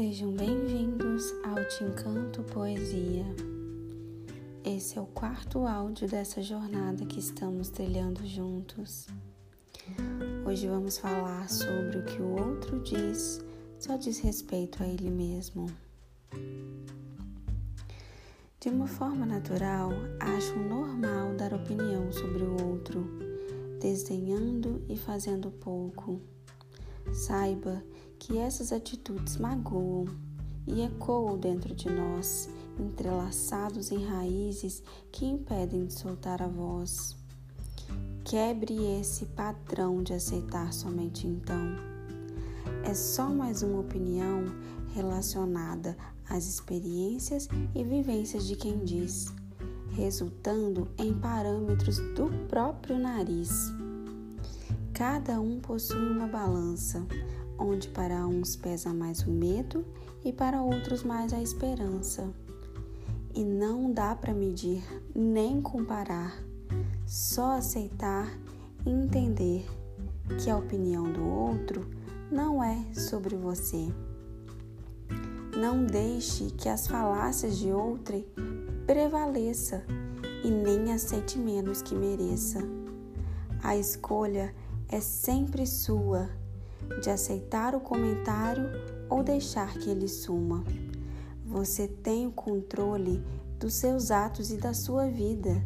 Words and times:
Sejam 0.00 0.30
bem-vindos 0.30 1.24
ao 1.42 1.56
Te 1.56 1.82
Encanto 1.82 2.44
Poesia. 2.44 3.26
Esse 4.64 4.96
é 4.96 5.00
o 5.00 5.06
quarto 5.06 5.66
áudio 5.66 6.06
dessa 6.06 6.40
jornada 6.40 7.04
que 7.04 7.18
estamos 7.18 7.68
trilhando 7.68 8.24
juntos. 8.24 9.08
Hoje 10.46 10.68
vamos 10.68 10.98
falar 10.98 11.50
sobre 11.50 11.98
o 11.98 12.04
que 12.04 12.22
o 12.22 12.28
outro 12.28 12.78
diz, 12.78 13.44
só 13.80 13.96
diz 13.96 14.20
respeito 14.20 14.84
a 14.84 14.86
ele 14.86 15.10
mesmo. 15.10 15.66
De 18.60 18.68
uma 18.68 18.86
forma 18.86 19.26
natural, 19.26 19.90
acho 20.20 20.56
normal 20.60 21.34
dar 21.34 21.52
opinião 21.52 22.12
sobre 22.12 22.44
o 22.44 22.68
outro, 22.68 23.04
desenhando 23.80 24.80
e 24.88 24.96
fazendo 24.96 25.50
pouco. 25.50 26.20
Saiba 27.12 27.82
que 28.18 28.38
essas 28.38 28.72
atitudes 28.72 29.36
magoam 29.36 30.06
e 30.66 30.82
ecoam 30.82 31.38
dentro 31.38 31.74
de 31.74 31.88
nós, 31.90 32.48
entrelaçados 32.78 33.90
em 33.90 34.04
raízes 34.04 34.82
que 35.10 35.24
impedem 35.24 35.86
de 35.86 35.94
soltar 35.94 36.42
a 36.42 36.48
voz. 36.48 37.16
Quebre 38.24 38.74
esse 39.00 39.24
padrão 39.26 40.02
de 40.02 40.12
aceitar 40.12 40.72
somente 40.72 41.26
então. 41.26 41.76
É 42.84 42.92
só 42.92 43.28
mais 43.28 43.62
uma 43.62 43.80
opinião 43.80 44.44
relacionada 44.94 45.96
às 46.28 46.46
experiências 46.46 47.48
e 47.74 47.82
vivências 47.82 48.46
de 48.46 48.56
quem 48.56 48.84
diz, 48.84 49.32
resultando 49.92 50.88
em 50.98 51.14
parâmetros 51.14 51.98
do 52.14 52.28
próprio 52.48 52.98
nariz. 52.98 53.72
Cada 54.98 55.40
um 55.40 55.60
possui 55.60 56.10
uma 56.10 56.26
balança, 56.26 57.06
onde 57.56 57.86
para 57.86 58.26
uns 58.26 58.56
pesa 58.56 58.92
mais 58.92 59.20
o 59.20 59.30
medo 59.30 59.84
e 60.24 60.32
para 60.32 60.60
outros 60.60 61.04
mais 61.04 61.32
a 61.32 61.40
esperança. 61.40 62.28
E 63.32 63.44
não 63.44 63.92
dá 63.92 64.16
para 64.16 64.34
medir 64.34 64.82
nem 65.14 65.62
comparar, 65.62 66.42
só 67.06 67.58
aceitar 67.58 68.28
e 68.84 68.90
entender 68.90 69.64
que 70.42 70.50
a 70.50 70.56
opinião 70.56 71.04
do 71.12 71.24
outro 71.24 71.88
não 72.28 72.60
é 72.60 72.92
sobre 72.92 73.36
você. 73.36 73.86
Não 75.56 75.86
deixe 75.86 76.50
que 76.50 76.68
as 76.68 76.88
falácias 76.88 77.56
de 77.56 77.70
outrem 77.70 78.26
prevaleça 78.84 79.84
e 80.42 80.50
nem 80.50 80.92
aceite 80.92 81.38
menos 81.38 81.82
que 81.82 81.94
mereça. 81.94 82.58
A 83.62 83.76
escolha 83.76 84.52
é 84.90 85.00
sempre 85.00 85.66
sua 85.66 86.28
de 87.02 87.10
aceitar 87.10 87.74
o 87.74 87.80
comentário 87.80 88.70
ou 89.08 89.22
deixar 89.22 89.74
que 89.74 89.90
ele 89.90 90.08
suma. 90.08 90.64
Você 91.44 91.86
tem 91.86 92.26
o 92.26 92.32
controle 92.32 93.22
dos 93.58 93.74
seus 93.74 94.10
atos 94.10 94.50
e 94.50 94.56
da 94.56 94.72
sua 94.72 95.08
vida. 95.08 95.62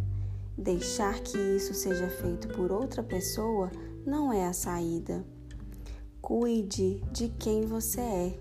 Deixar 0.57 1.21
que 1.21 1.39
isso 1.39 1.75
seja 1.75 2.09
feito 2.09 2.49
por 2.49 2.71
outra 2.71 3.03
pessoa 3.03 3.71
não 4.05 4.33
é 4.33 4.47
a 4.47 4.53
saída. 4.53 5.25
Cuide 6.21 7.03
de 7.13 7.29
quem 7.29 7.67
você 7.67 8.01
é. 8.01 8.39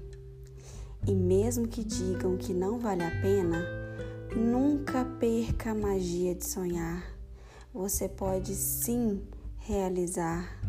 E 1.07 1.15
mesmo 1.15 1.67
que 1.67 1.83
digam 1.83 2.37
que 2.37 2.53
não 2.53 2.79
vale 2.79 3.03
a 3.03 3.21
pena, 3.21 3.65
nunca 4.35 5.03
perca 5.03 5.71
a 5.71 5.75
magia 5.75 6.35
de 6.35 6.45
sonhar. 6.45 7.03
Você 7.73 8.07
pode 8.07 8.53
sim 8.53 9.21
realizar. 9.57 10.60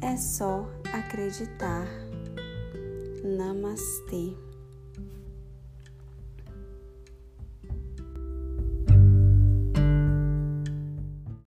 É 0.00 0.16
só 0.16 0.68
acreditar. 0.92 1.86
Namastê. 3.24 4.45